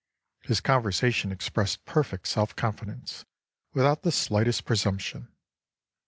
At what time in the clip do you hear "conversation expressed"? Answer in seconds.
0.61-1.85